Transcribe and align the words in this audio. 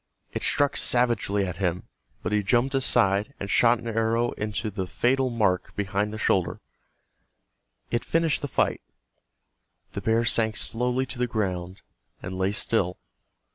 It 0.33 0.41
struck 0.41 0.77
savagely 0.77 1.45
at 1.45 1.57
him, 1.57 1.83
but 2.23 2.31
he 2.31 2.41
jumped 2.41 2.73
aside, 2.73 3.35
and 3.39 3.47
shot 3.51 3.77
an 3.77 3.87
arrow 3.87 4.31
into 4.31 4.71
the 4.71 4.87
fatal 4.87 5.29
mark 5.29 5.75
behind 5.75 6.11
the 6.11 6.17
shoulder. 6.17 6.59
It 7.91 8.03
finished 8.03 8.41
the 8.41 8.47
fight. 8.47 8.81
The 9.93 10.01
bear 10.01 10.25
sank 10.25 10.57
slowly 10.57 11.05
to 11.05 11.19
the 11.19 11.27
ground, 11.27 11.83
and 12.19 12.35
lay 12.35 12.51
still. 12.51 12.97